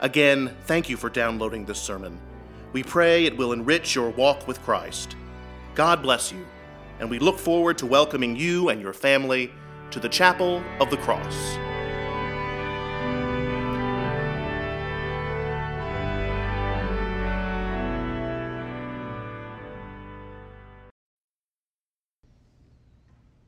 Again, 0.00 0.54
thank 0.66 0.90
you 0.90 0.96
for 0.98 1.08
downloading 1.08 1.64
this 1.64 1.80
sermon. 1.80 2.20
We 2.74 2.82
pray 2.82 3.24
it 3.24 3.38
will 3.38 3.54
enrich 3.54 3.94
your 3.94 4.10
walk 4.10 4.46
with 4.46 4.62
Christ. 4.62 5.16
God 5.74 6.02
bless 6.02 6.30
you, 6.30 6.44
and 7.00 7.08
we 7.08 7.18
look 7.18 7.38
forward 7.38 7.78
to 7.78 7.86
welcoming 7.86 8.36
you 8.36 8.68
and 8.68 8.78
your 8.82 8.92
family 8.92 9.50
to 9.92 9.98
the 9.98 10.08
Chapel 10.08 10.62
of 10.80 10.90
the 10.90 10.98
Cross. 10.98 11.56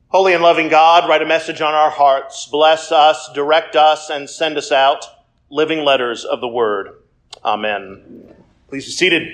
Holy 0.07 0.33
and 0.33 0.41
loving 0.41 0.69
God, 0.69 1.07
write 1.07 1.21
a 1.21 1.27
message 1.27 1.61
on 1.61 1.75
our 1.75 1.91
hearts. 1.91 2.47
Bless 2.47 2.91
us, 2.91 3.29
direct 3.35 3.75
us, 3.75 4.09
and 4.09 4.27
send 4.27 4.57
us 4.57 4.71
out 4.71 5.05
living 5.49 5.83
letters 5.83 6.25
of 6.25 6.41
the 6.41 6.47
Word. 6.47 7.01
Amen. 7.43 8.33
Please 8.67 8.85
be 8.85 8.91
seated. 8.91 9.27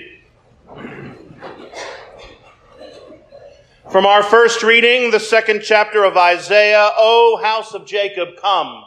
From 3.90 4.06
our 4.06 4.22
first 4.22 4.62
reading, 4.62 5.10
the 5.10 5.20
second 5.20 5.62
chapter 5.62 6.04
of 6.04 6.16
Isaiah, 6.16 6.90
O 6.96 7.38
house 7.42 7.74
of 7.74 7.86
Jacob, 7.86 8.36
come, 8.40 8.84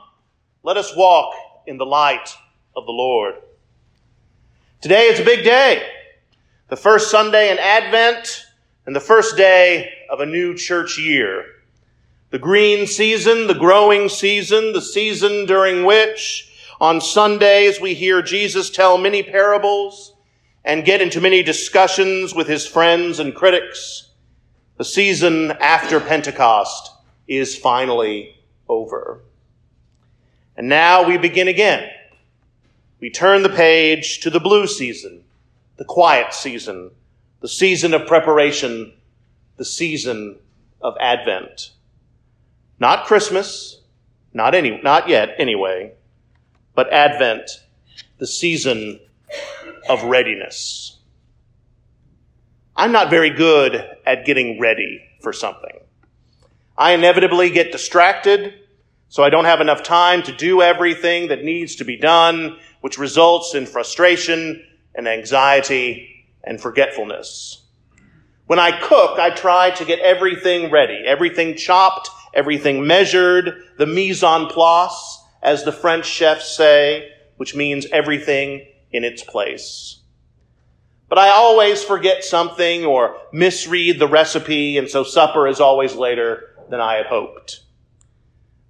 let 0.63 0.75
us 0.75 0.95
walk 0.95 1.33
in 1.67 1.77
the 1.77 1.85
light 1.85 2.35
of 2.75 2.85
the 2.85 2.91
Lord. 2.91 3.35
Today 4.81 5.03
is 5.03 5.19
a 5.19 5.23
big 5.23 5.43
day, 5.43 5.87
the 6.67 6.75
first 6.75 7.11
Sunday 7.11 7.51
in 7.51 7.59
Advent 7.59 8.45
and 8.85 8.95
the 8.95 8.99
first 8.99 9.37
day 9.37 9.91
of 10.09 10.19
a 10.19 10.25
new 10.25 10.55
church 10.55 10.97
year. 10.97 11.45
The 12.31 12.39
green 12.39 12.87
season, 12.87 13.47
the 13.47 13.53
growing 13.53 14.09
season, 14.09 14.73
the 14.73 14.81
season 14.81 15.45
during 15.45 15.85
which 15.85 16.48
on 16.79 17.01
Sundays 17.01 17.81
we 17.81 17.93
hear 17.93 18.21
Jesus 18.21 18.69
tell 18.69 18.97
many 18.97 19.21
parables 19.21 20.13
and 20.63 20.85
get 20.85 21.01
into 21.01 21.19
many 21.21 21.43
discussions 21.43 22.33
with 22.33 22.47
his 22.47 22.65
friends 22.65 23.19
and 23.19 23.35
critics. 23.35 24.11
The 24.77 24.85
season 24.85 25.51
after 25.59 25.99
Pentecost 25.99 26.91
is 27.27 27.57
finally 27.57 28.35
over. 28.67 29.21
And 30.55 30.69
now 30.69 31.07
we 31.07 31.17
begin 31.17 31.47
again. 31.47 31.89
We 32.99 33.09
turn 33.09 33.43
the 33.43 33.49
page 33.49 34.19
to 34.21 34.29
the 34.29 34.39
blue 34.39 34.67
season, 34.67 35.23
the 35.77 35.85
quiet 35.85 36.33
season, 36.33 36.91
the 37.39 37.47
season 37.47 37.93
of 37.93 38.07
preparation, 38.07 38.93
the 39.57 39.65
season 39.65 40.37
of 40.81 40.95
Advent. 40.99 41.71
Not 42.79 43.05
Christmas, 43.05 43.81
not 44.33 44.55
any, 44.55 44.81
not 44.81 45.07
yet 45.09 45.35
anyway, 45.37 45.93
but 46.79 46.93
Advent, 46.93 47.51
the 48.19 48.25
season 48.25 49.01
of 49.89 50.01
readiness. 50.05 50.97
I'm 52.73 52.93
not 52.93 53.09
very 53.09 53.31
good 53.31 53.75
at 54.05 54.25
getting 54.25 54.61
ready 54.61 55.01
for 55.21 55.33
something. 55.33 55.77
I 56.77 56.93
inevitably 56.93 57.49
get 57.49 57.73
distracted, 57.73 58.53
so 59.09 59.25
I 59.25 59.29
don't 59.29 59.43
have 59.43 59.59
enough 59.59 59.83
time 59.83 60.23
to 60.23 60.31
do 60.31 60.61
everything 60.61 61.27
that 61.27 61.43
needs 61.43 61.75
to 61.75 61.83
be 61.83 61.97
done, 61.97 62.57
which 62.79 62.97
results 62.97 63.55
in 63.55 63.65
frustration 63.65 64.65
and 64.95 65.05
anxiety 65.05 66.25
and 66.45 66.61
forgetfulness. 66.61 67.61
When 68.47 68.57
I 68.57 68.79
cook, 68.79 69.19
I 69.19 69.31
try 69.31 69.71
to 69.71 69.83
get 69.83 69.99
everything 69.99 70.71
ready, 70.71 71.03
everything 71.05 71.57
chopped 71.57 72.09
everything 72.33 72.85
measured, 72.85 73.63
the 73.77 73.85
mise 73.85 74.23
en 74.23 74.47
place, 74.47 75.18
as 75.41 75.63
the 75.63 75.71
French 75.71 76.05
chefs 76.05 76.55
say, 76.55 77.09
which 77.37 77.55
means 77.55 77.85
everything 77.91 78.67
in 78.91 79.03
its 79.03 79.23
place. 79.23 80.01
But 81.07 81.17
I 81.17 81.29
always 81.29 81.83
forget 81.83 82.23
something 82.23 82.85
or 82.85 83.17
misread 83.33 83.97
the 83.97 84.07
recipe, 84.07 84.77
and 84.77 84.89
so 84.89 85.03
supper 85.03 85.47
is 85.47 85.59
always 85.59 85.95
later 85.95 86.55
than 86.69 86.79
I 86.79 86.95
had 86.95 87.07
hoped. 87.07 87.61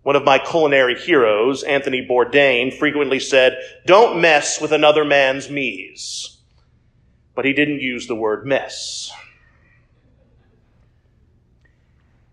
One 0.04 0.16
of 0.16 0.24
my 0.24 0.40
culinary 0.40 0.98
heroes, 0.98 1.64
Anthony 1.64 2.08
Bourdain, 2.10 2.78
frequently 2.78 3.20
said, 3.20 3.58
Don't 3.86 4.22
mess 4.22 4.62
with 4.62 4.72
another 4.72 5.04
man's 5.04 5.50
mise. 5.50 6.38
But 7.36 7.46
he 7.46 7.54
didn't 7.54 7.82
use 7.82 8.08
the 8.08 8.16
word 8.16 8.46
mess. 8.46 9.12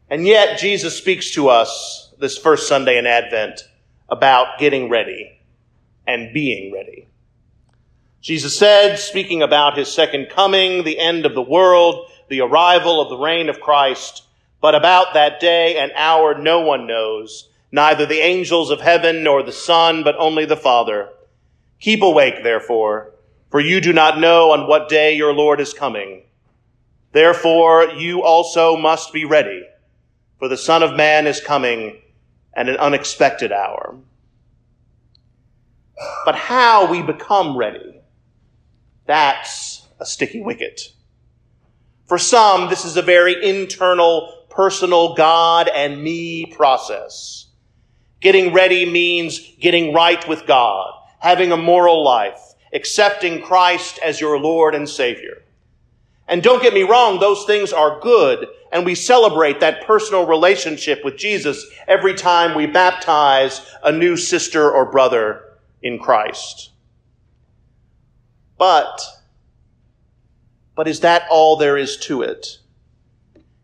And 0.08 0.26
yet, 0.26 0.58
Jesus 0.58 0.96
speaks 0.96 1.32
to 1.32 1.48
us 1.48 2.14
this 2.18 2.38
first 2.38 2.68
Sunday 2.68 2.96
in 2.96 3.06
Advent 3.06 3.62
about 4.08 4.58
getting 4.58 4.88
ready 4.88 5.40
and 6.06 6.32
being 6.32 6.72
ready. 6.72 7.08
Jesus 8.20 8.58
said, 8.58 8.96
speaking 8.96 9.42
about 9.42 9.78
his 9.78 9.92
second 9.92 10.28
coming, 10.30 10.84
the 10.84 10.98
end 10.98 11.26
of 11.26 11.34
the 11.34 11.42
world, 11.42 12.10
the 12.28 12.40
arrival 12.40 13.00
of 13.00 13.08
the 13.08 13.16
reign 13.16 13.48
of 13.48 13.60
Christ, 13.60 14.24
but 14.60 14.74
about 14.74 15.14
that 15.14 15.38
day 15.38 15.76
and 15.76 15.92
hour 15.94 16.36
no 16.36 16.60
one 16.60 16.86
knows, 16.86 17.48
neither 17.70 18.06
the 18.06 18.20
angels 18.20 18.70
of 18.70 18.80
heaven 18.80 19.22
nor 19.22 19.42
the 19.42 19.52
Son, 19.52 20.02
but 20.02 20.16
only 20.16 20.44
the 20.44 20.56
Father. 20.56 21.10
Keep 21.78 22.02
awake, 22.02 22.42
therefore, 22.42 23.12
for 23.50 23.60
you 23.60 23.80
do 23.80 23.92
not 23.92 24.18
know 24.18 24.50
on 24.52 24.66
what 24.66 24.88
day 24.88 25.16
your 25.16 25.32
Lord 25.32 25.60
is 25.60 25.72
coming. 25.72 26.22
Therefore, 27.12 27.84
you 27.84 28.22
also 28.22 28.76
must 28.76 29.12
be 29.12 29.24
ready 29.24 29.62
for 30.38 30.48
the 30.48 30.56
Son 30.56 30.82
of 30.82 30.94
Man 30.94 31.26
is 31.26 31.40
coming 31.40 32.02
at 32.56 32.68
an 32.68 32.76
unexpected 32.78 33.52
hour. 33.52 33.96
But 36.24 36.34
how 36.34 36.90
we 36.90 37.02
become 37.02 37.56
ready, 37.56 38.00
that's 39.06 39.86
a 40.00 40.06
sticky 40.06 40.40
wicket. 40.40 40.92
For 42.06 42.18
some, 42.18 42.68
this 42.68 42.84
is 42.84 42.96
a 42.96 43.02
very 43.02 43.48
internal, 43.48 44.46
personal 44.48 45.14
God 45.14 45.68
and 45.68 46.02
me 46.02 46.46
process. 46.46 47.46
Getting 48.20 48.52
ready 48.52 48.90
means 48.90 49.40
getting 49.60 49.92
right 49.92 50.26
with 50.26 50.46
God, 50.46 50.92
having 51.18 51.52
a 51.52 51.56
moral 51.56 52.02
life, 52.02 52.40
accepting 52.72 53.42
Christ 53.42 53.98
as 54.04 54.20
your 54.20 54.38
Lord 54.38 54.74
and 54.74 54.88
Savior. 54.88 55.42
And 56.28 56.42
don't 56.42 56.62
get 56.62 56.74
me 56.74 56.82
wrong, 56.82 57.20
those 57.20 57.44
things 57.44 57.72
are 57.72 58.00
good 58.00 58.48
and 58.76 58.84
we 58.84 58.94
celebrate 58.94 59.60
that 59.60 59.86
personal 59.86 60.26
relationship 60.26 61.02
with 61.02 61.16
Jesus 61.16 61.64
every 61.88 62.12
time 62.12 62.54
we 62.54 62.66
baptize 62.66 63.62
a 63.82 63.90
new 63.90 64.18
sister 64.18 64.70
or 64.70 64.90
brother 64.90 65.56
in 65.80 65.98
Christ. 65.98 66.72
But, 68.58 69.00
but 70.74 70.86
is 70.86 71.00
that 71.00 71.22
all 71.30 71.56
there 71.56 71.78
is 71.78 71.96
to 72.00 72.20
it? 72.20 72.58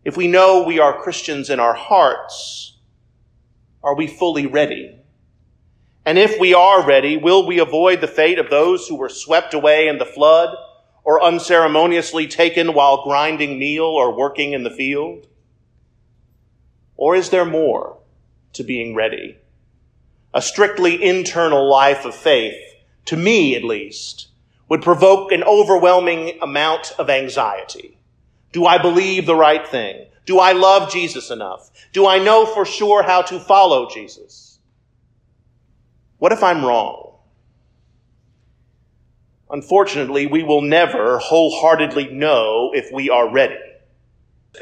If 0.03 0.17
we 0.17 0.29
know 0.29 0.63
we 0.63 0.79
are 0.79 1.03
Christians 1.03 1.51
in 1.51 1.61
our 1.61 1.75
hearts, 1.75 2.79
are 3.83 3.95
we 3.95 4.07
fully 4.07 4.47
ready? 4.47 4.99
And 6.07 6.19
if 6.19 6.41
we 6.41 6.55
are 6.55 6.87
ready, 6.87 7.19
will 7.19 7.47
we 7.47 7.59
avoid 7.59 8.01
the 8.01 8.09
fate 8.09 8.39
of 8.39 8.49
those 8.49 8.89
who 8.89 8.97
were 8.97 9.11
swept 9.11 9.53
away 9.53 9.89
in 9.89 9.99
the 9.99 10.07
flood? 10.07 10.57
Or 11.05 11.23
unceremoniously 11.23 12.27
taken 12.27 12.75
while 12.75 13.05
grinding 13.05 13.59
meal 13.59 13.85
or 13.85 14.17
working 14.17 14.53
in 14.53 14.63
the 14.63 14.71
field? 14.71 15.27
Or 16.97 17.17
is 17.17 17.31
there 17.31 17.45
more 17.45 17.99
to 18.53 18.63
being 18.63 18.95
ready? 18.95 19.39
A 20.35 20.41
strictly 20.41 21.03
internal 21.03 21.69
life 21.69 22.05
of 22.05 22.15
faith, 22.15 22.61
to 23.07 23.17
me 23.17 23.57
at 23.57 23.65
least, 23.65 24.29
would 24.69 24.83
provoke 24.83 25.33
an 25.33 25.43
overwhelming 25.43 26.39
amount 26.41 26.93
of 26.99 27.11
anxiety. 27.11 27.99
Do 28.53 28.65
I 28.65 28.79
believe 28.79 29.27
the 29.27 29.35
right 29.35 29.67
thing? 29.67 30.07
Do 30.25 30.39
I 30.39 30.53
love 30.53 30.93
Jesus 30.93 31.31
enough? 31.31 31.71
Do 31.93 32.07
I 32.07 32.19
know 32.19 32.47
for 32.47 32.65
sure 32.65 33.03
how 33.03 33.23
to 33.23 33.41
follow 33.41 33.91
Jesus? 33.91 34.59
What 36.19 36.33
if 36.33 36.43
I'm 36.43 36.65
wrong? 36.65 37.12
Unfortunately, 39.53 40.27
we 40.27 40.43
will 40.43 40.63
never 40.63 41.19
wholeheartedly 41.19 42.09
know 42.11 42.73
if 42.75 42.91
we 42.91 43.11
are 43.11 43.31
ready. 43.31 43.59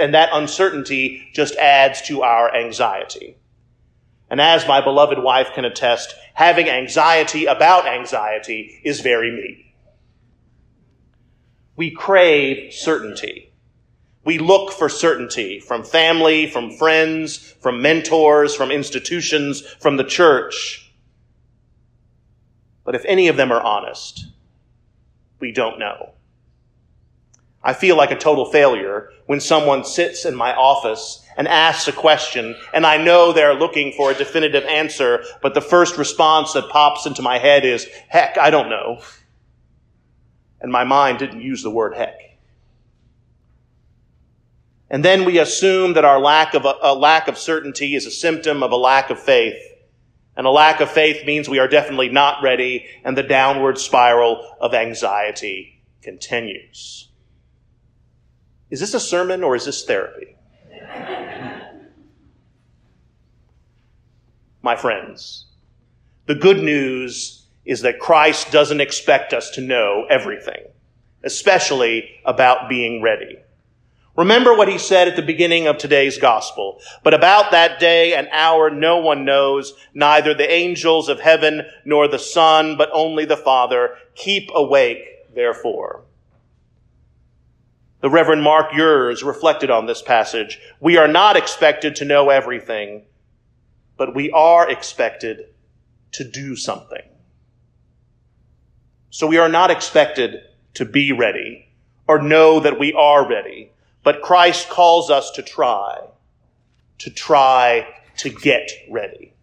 And 0.01 0.15
that 0.15 0.31
uncertainty 0.33 1.29
just 1.33 1.55
adds 1.55 2.03
to 2.03 2.23
our 2.23 2.53
anxiety. 2.53 3.37
And 4.29 4.41
as 4.41 4.67
my 4.67 4.81
beloved 4.81 5.21
wife 5.21 5.53
can 5.55 5.65
attest, 5.65 6.15
having 6.35 6.69
anxiety 6.69 7.47
about 7.47 7.87
anxiety 7.87 8.81
is 8.85 9.01
very 9.01 9.31
me. 9.31 9.75
We 11.77 11.93
crave 11.93 12.73
certainty. 12.73 13.53
We 14.25 14.39
look 14.39 14.73
for 14.73 14.89
certainty 14.89 15.61
from 15.61 15.85
family, 15.85 16.49
from 16.49 16.73
friends, 16.73 17.37
from 17.37 17.81
mentors, 17.81 18.57
from 18.57 18.73
institutions, 18.73 19.63
from 19.63 19.97
the 19.97 20.05
church. 20.05 20.93
But 22.85 22.97
if 22.97 23.05
any 23.05 23.29
of 23.29 23.37
them 23.37 23.53
are 23.53 23.63
honest, 23.63 24.30
we 25.41 25.53
don't 25.53 25.79
know. 25.79 26.11
I 27.63 27.75
feel 27.75 27.97
like 27.97 28.11
a 28.11 28.19
total 28.19 28.47
failure 28.47 29.11
when 29.27 29.41
someone 29.41 29.85
sits 29.85 30.25
in 30.25 30.35
my 30.35 30.55
office 30.55 31.25
and 31.37 31.47
asks 31.47 31.89
a 31.89 31.93
question 31.93 32.57
and 32.73 32.87
I 32.87 32.97
know 32.97 33.33
they're 33.33 33.55
looking 33.55 33.93
for 33.93 34.11
a 34.11 34.15
definitive 34.15 34.65
answer, 34.65 35.25
but 35.43 35.55
the 35.55 35.61
first 35.61 35.99
response 35.99 36.55
that 36.55 36.71
pops 36.71 37.05
into 37.05 37.23
my 37.23 37.39
head 37.39 37.65
is, 37.65 37.87
heck, 38.09 38.39
I 38.39 38.51
don't 38.51 38.71
know. 38.71 39.03
And 40.61 40.73
my 40.73 40.85
mind 40.85 41.19
didn't 41.19 41.43
use 41.43 41.63
the 41.63 41.71
word 41.71 41.95
heck. 41.95 42.19
And 44.91 45.05
then 45.05 45.25
we 45.25 45.39
assume 45.39 45.93
that 45.95 46.05
our 46.05 46.19
lack 46.19 46.55
of, 46.55 46.65
a, 46.65 46.75
a 46.83 46.95
lack 46.95 47.29
of 47.29 47.39
certainty 47.39 47.95
is 47.95 48.07
a 48.07 48.11
symptom 48.11 48.63
of 48.63 48.73
a 48.73 48.77
lack 48.77 49.11
of 49.11 49.21
faith. 49.21 49.63
And 50.37 50.47
a 50.47 50.51
lack 50.51 50.81
of 50.81 50.91
faith 50.91 51.27
means 51.27 51.49
we 51.49 51.59
are 51.59 51.69
definitely 51.69 52.09
not 52.09 52.43
ready, 52.43 52.87
and 53.05 53.17
the 53.17 53.23
downward 53.23 53.79
spiral 53.79 54.57
of 54.61 54.75
anxiety 54.75 55.83
continues. 56.03 57.09
Is 58.71 58.81
this 58.81 58.95
a 58.95 59.01
sermon 59.01 59.43
or 59.43 59.57
is 59.57 59.65
this 59.67 59.85
therapy? 59.85 60.37
My 64.63 64.77
friends, 64.77 65.47
the 66.27 66.35
good 66.35 66.63
news 66.63 67.47
is 67.65 67.83
that 67.83 67.99
Christ 67.99 68.53
doesn't 68.53 68.81
expect 68.81 69.33
us 69.33 69.51
to 69.51 69.61
know 69.61 70.07
everything, 70.09 70.63
especially 71.25 72.09
about 72.25 72.69
being 72.69 73.03
ready. 73.03 73.37
Remember 74.21 74.55
what 74.55 74.69
he 74.69 74.77
said 74.77 75.09
at 75.09 75.17
the 75.17 75.23
beginning 75.23 75.67
of 75.67 75.79
today's 75.79 76.19
gospel. 76.19 76.79
But 77.03 77.15
about 77.15 77.53
that 77.53 77.81
day 77.81 78.13
and 78.13 78.29
hour 78.31 78.69
no 78.69 78.99
one 78.99 79.25
knows, 79.25 79.73
neither 79.95 80.35
the 80.35 80.53
angels 80.53 81.09
of 81.09 81.21
heaven 81.21 81.63
nor 81.87 82.07
the 82.07 82.19
Son, 82.19 82.77
but 82.77 82.91
only 82.93 83.25
the 83.25 83.39
Father. 83.39 83.97
Keep 84.15 84.51
awake, 84.55 85.35
therefore. 85.35 86.05
The 88.03 88.11
Reverend 88.11 88.43
Mark 88.43 88.75
Yours 88.75 89.23
reflected 89.23 89.71
on 89.71 89.87
this 89.87 90.03
passage. 90.03 90.61
We 90.81 90.99
are 90.99 91.09
not 91.09 91.39
expected 91.39 91.97
to 91.97 92.05
know 92.05 92.29
everything, 92.29 93.05
but 93.97 94.15
we 94.15 94.31
are 94.33 94.71
expected 94.71 95.47
to 96.13 96.25
do 96.25 96.57
something. 96.57 97.09
So 99.09 99.27
we 99.27 99.39
are 99.39 99.49
not 99.49 99.71
expected 99.71 100.43
to 100.75 100.85
be 100.85 101.11
ready 101.11 101.71
or 102.07 102.21
know 102.21 102.61
that 102.61 102.79
we 102.79 102.93
are 102.93 103.27
ready, 103.27 103.70
but 104.03 104.23
Christ 104.23 104.69
calls 104.69 105.11
us 105.11 105.31
to 105.33 105.43
try, 105.43 106.01
to 106.99 107.11
try 107.11 107.87
to 108.19 108.31
get 108.31 108.71
ready. 108.91 109.35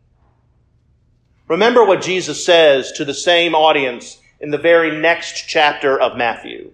Remember 1.48 1.86
what 1.86 2.01
Jesus 2.01 2.45
says 2.45 2.92
to 2.94 3.06
the 3.06 3.13
same 3.13 3.56
audience 3.56 4.19
in 4.39 4.51
the 4.51 4.57
very 4.57 5.00
next 5.00 5.48
chapter 5.48 6.00
of 6.00 6.18
Matthew. 6.18 6.71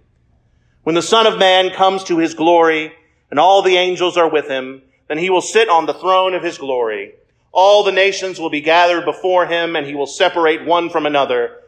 When 0.84 0.96
the 0.96 1.02
Son 1.02 1.28
of 1.28 1.38
Man 1.38 1.70
comes 1.70 2.04
to 2.06 2.18
his 2.18 2.34
glory 2.34 2.94
and 3.30 3.40
all 3.40 3.62
the 3.62 3.78
angels 3.78 4.18
are 4.18 4.30
with 4.30 4.48
him, 4.48 4.82
then 5.08 5.18
he 5.18 5.30
will 5.30 5.42
sit 5.42 5.70
on 5.70 5.86
the 5.86 5.94
throne 5.94 6.34
of 6.34 6.44
his 6.44 6.58
glory. 6.58 7.14
All 7.52 7.84
the 7.84 7.92
nations 7.92 8.40
will 8.40 8.50
be 8.50 8.62
gathered 8.62 9.06
before 9.06 9.46
him 9.46 9.76
and 9.76 9.86
he 9.86 9.96
will 9.96 10.08
separate 10.08 10.66
one 10.66 10.90
from 10.90 11.06
another. 11.06 11.60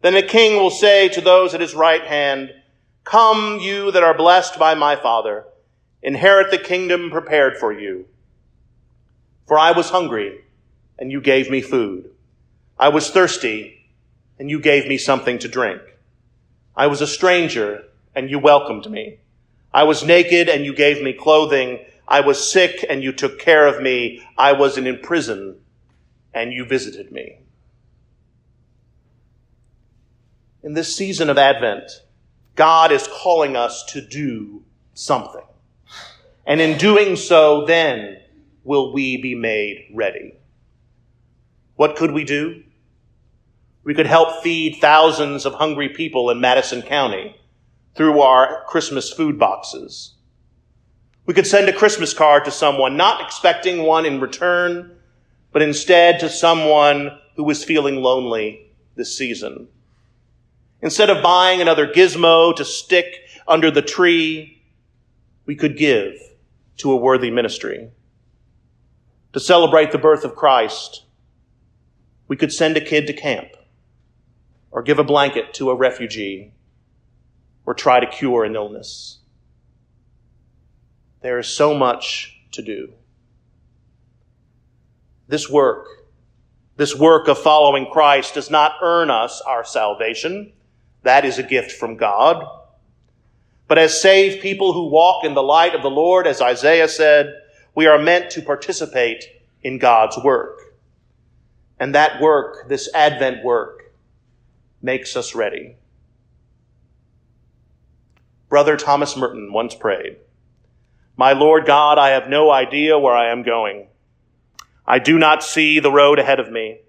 Then 0.00 0.14
the 0.14 0.22
king 0.22 0.56
will 0.56 0.70
say 0.70 1.08
to 1.10 1.20
those 1.20 1.54
at 1.54 1.60
his 1.60 1.74
right 1.74 2.02
hand, 2.02 2.52
Come, 3.04 3.58
you 3.60 3.90
that 3.90 4.02
are 4.02 4.16
blessed 4.16 4.58
by 4.58 4.74
my 4.74 4.96
Father, 4.96 5.44
inherit 6.04 6.50
the 6.50 6.58
kingdom 6.58 7.10
prepared 7.10 7.56
for 7.56 7.72
you. 7.72 8.04
For 9.48 9.58
I 9.58 9.72
was 9.72 9.88
hungry 9.88 10.44
and 10.98 11.10
you 11.10 11.20
gave 11.20 11.50
me 11.50 11.62
food. 11.62 12.10
I 12.78 12.90
was 12.90 13.10
thirsty 13.10 13.90
and 14.38 14.50
you 14.50 14.60
gave 14.60 14.86
me 14.86 14.98
something 14.98 15.38
to 15.40 15.48
drink. 15.48 15.80
I 16.76 16.88
was 16.88 17.00
a 17.00 17.06
stranger 17.06 17.84
and 18.14 18.30
you 18.30 18.38
welcomed 18.38 18.88
me. 18.90 19.18
I 19.72 19.84
was 19.84 20.04
naked 20.04 20.48
and 20.48 20.64
you 20.64 20.74
gave 20.74 21.02
me 21.02 21.14
clothing. 21.14 21.80
I 22.06 22.20
was 22.20 22.52
sick 22.52 22.84
and 22.88 23.02
you 23.02 23.12
took 23.12 23.38
care 23.38 23.66
of 23.66 23.82
me. 23.82 24.22
I 24.36 24.52
was 24.52 24.76
in 24.76 24.98
prison 24.98 25.56
and 26.34 26.52
you 26.52 26.66
visited 26.66 27.12
me. 27.12 27.38
In 30.62 30.74
this 30.74 30.94
season 30.94 31.30
of 31.30 31.38
Advent, 31.38 31.90
God 32.56 32.92
is 32.92 33.08
calling 33.10 33.56
us 33.56 33.84
to 33.88 34.00
do 34.00 34.62
something. 34.92 35.42
And 36.46 36.60
in 36.60 36.78
doing 36.78 37.16
so, 37.16 37.64
then 37.64 38.18
will 38.64 38.92
we 38.92 39.20
be 39.20 39.34
made 39.34 39.90
ready. 39.94 40.34
What 41.76 41.96
could 41.96 42.10
we 42.10 42.24
do? 42.24 42.62
We 43.82 43.94
could 43.94 44.06
help 44.06 44.42
feed 44.42 44.78
thousands 44.80 45.44
of 45.44 45.54
hungry 45.54 45.90
people 45.90 46.30
in 46.30 46.40
Madison 46.40 46.82
County 46.82 47.36
through 47.94 48.20
our 48.20 48.64
Christmas 48.66 49.12
food 49.12 49.38
boxes. 49.38 50.14
We 51.26 51.34
could 51.34 51.46
send 51.46 51.68
a 51.68 51.72
Christmas 51.72 52.12
card 52.12 52.44
to 52.44 52.50
someone, 52.50 52.96
not 52.96 53.22
expecting 53.22 53.82
one 53.82 54.04
in 54.04 54.20
return, 54.20 54.96
but 55.52 55.62
instead 55.62 56.20
to 56.20 56.28
someone 56.28 57.18
who 57.36 57.44
was 57.44 57.64
feeling 57.64 57.96
lonely 57.96 58.72
this 58.94 59.16
season. 59.16 59.68
Instead 60.82 61.10
of 61.10 61.22
buying 61.22 61.60
another 61.60 61.86
gizmo 61.86 62.54
to 62.56 62.64
stick 62.64 63.20
under 63.48 63.70
the 63.70 63.82
tree, 63.82 64.62
we 65.46 65.56
could 65.56 65.76
give 65.76 66.14
to 66.78 66.92
a 66.92 66.96
worthy 66.96 67.30
ministry. 67.30 67.90
To 69.32 69.40
celebrate 69.40 69.92
the 69.92 69.98
birth 69.98 70.24
of 70.24 70.36
Christ, 70.36 71.04
we 72.28 72.36
could 72.36 72.52
send 72.52 72.76
a 72.76 72.80
kid 72.80 73.06
to 73.06 73.12
camp 73.12 73.48
or 74.70 74.82
give 74.82 74.98
a 74.98 75.04
blanket 75.04 75.54
to 75.54 75.70
a 75.70 75.74
refugee 75.74 76.52
or 77.66 77.74
try 77.74 78.00
to 78.00 78.06
cure 78.06 78.44
an 78.44 78.54
illness. 78.54 79.18
There 81.20 81.38
is 81.38 81.48
so 81.48 81.74
much 81.74 82.38
to 82.52 82.62
do. 82.62 82.92
This 85.26 85.48
work, 85.48 85.86
this 86.76 86.94
work 86.94 87.28
of 87.28 87.38
following 87.38 87.86
Christ 87.90 88.34
does 88.34 88.50
not 88.50 88.72
earn 88.82 89.10
us 89.10 89.40
our 89.40 89.64
salvation. 89.64 90.52
That 91.02 91.24
is 91.24 91.38
a 91.38 91.42
gift 91.42 91.72
from 91.72 91.96
God. 91.96 92.44
But 93.66 93.78
as 93.78 94.00
saved 94.00 94.42
people 94.42 94.72
who 94.72 94.90
walk 94.90 95.24
in 95.24 95.34
the 95.34 95.42
light 95.42 95.74
of 95.74 95.82
the 95.82 95.90
Lord, 95.90 96.26
as 96.26 96.42
Isaiah 96.42 96.88
said, 96.88 97.34
we 97.74 97.86
are 97.86 97.98
meant 97.98 98.30
to 98.32 98.42
participate 98.42 99.24
in 99.62 99.78
God's 99.78 100.18
work. 100.18 100.60
And 101.78 101.94
that 101.94 102.20
work, 102.20 102.68
this 102.68 102.88
Advent 102.94 103.42
work, 103.42 103.92
makes 104.82 105.16
us 105.16 105.34
ready. 105.34 105.76
Brother 108.48 108.76
Thomas 108.76 109.16
Merton 109.16 109.52
once 109.52 109.74
prayed, 109.74 110.18
My 111.16 111.32
Lord 111.32 111.66
God, 111.66 111.98
I 111.98 112.10
have 112.10 112.28
no 112.28 112.50
idea 112.50 112.98
where 112.98 113.16
I 113.16 113.32
am 113.32 113.42
going. 113.42 113.88
I 114.86 114.98
do 114.98 115.18
not 115.18 115.42
see 115.42 115.80
the 115.80 115.90
road 115.90 116.18
ahead 116.18 116.38
of 116.38 116.52
me, 116.52 116.80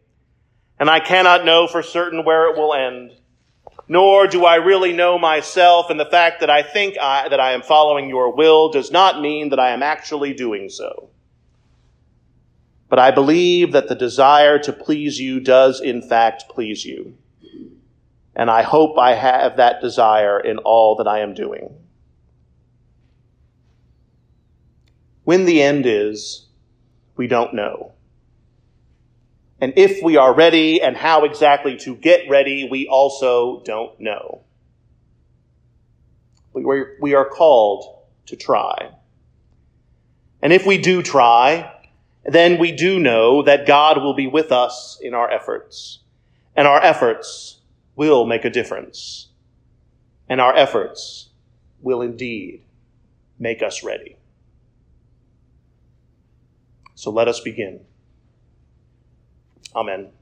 and 0.78 0.90
I 0.90 1.00
cannot 1.00 1.46
know 1.46 1.66
for 1.66 1.82
certain 1.82 2.26
where 2.26 2.50
it 2.50 2.58
will 2.58 2.74
end. 2.74 3.12
Nor 3.88 4.28
do 4.28 4.46
I 4.46 4.56
really 4.56 4.94
know 4.94 5.20
myself, 5.20 5.90
and 5.90 6.00
the 6.00 6.06
fact 6.06 6.40
that 6.40 6.50
I 6.50 6.64
think 6.64 6.98
I, 7.00 7.30
that 7.30 7.40
I 7.40 7.52
am 7.52 7.62
following 7.62 8.10
your 8.10 8.36
will 8.36 8.70
does 8.70 8.92
not 8.92 9.22
mean 9.22 9.50
that 9.50 9.60
I 9.60 9.70
am 9.70 9.84
actually 9.84 10.34
doing 10.34 10.70
so. 10.70 11.10
But 12.90 13.00
I 13.00 13.12
believe 13.12 13.72
that 13.74 13.88
the 13.88 13.96
desire 13.96 14.58
to 14.60 14.74
please 14.74 15.20
you 15.20 15.40
does 15.40 15.82
in 15.82 16.02
fact 16.02 16.46
please 16.50 16.86
you 16.86 17.18
and 18.36 18.52
I 18.52 18.64
hope 18.64 18.98
I 18.98 19.14
have 19.14 19.58
that 19.58 19.82
desire 19.82 20.40
in 20.40 20.58
all 20.60 20.96
that 20.98 21.08
I 21.08 21.20
am 21.20 21.34
doing. 21.34 21.74
When 25.24 25.46
the 25.46 25.62
end 25.62 25.86
is, 25.86 26.46
we 27.16 27.28
don't 27.28 27.54
know. 27.54 27.94
And 29.66 29.74
if 29.78 30.04
we 30.04 30.16
are 30.16 30.32
ready 30.32 30.80
and 30.80 30.96
how 30.96 31.26
exactly 31.26 31.76
to 31.78 31.96
get 31.96 32.30
ready, 32.30 32.68
we 32.70 32.88
also 32.88 33.64
don't 33.66 34.00
know. 34.00 34.44
We 36.54 37.16
are 37.16 37.26
called 37.26 38.04
to 38.28 38.36
try. 38.36 38.92
And 40.40 40.54
if 40.54 40.68
we 40.68 40.78
do 40.78 41.02
try, 41.02 41.74
then 42.24 42.60
we 42.60 42.74
do 42.74 43.00
know 43.00 43.42
that 43.42 43.66
God 43.66 44.04
will 44.04 44.14
be 44.14 44.28
with 44.28 44.52
us 44.52 45.00
in 45.02 45.16
our 45.16 45.32
efforts. 45.32 46.02
And 46.56 46.68
our 46.68 46.80
efforts 46.84 47.62
will 47.96 48.28
make 48.28 48.46
a 48.46 48.52
difference. 48.52 49.30
And 50.30 50.40
our 50.40 50.56
efforts 50.56 51.30
will 51.82 52.04
indeed 52.04 52.62
make 53.40 53.64
us 53.64 53.84
ready. 53.84 54.18
So 56.94 57.10
let 57.10 57.28
us 57.28 57.40
begin. 57.40 57.80
Amen. 59.76 60.15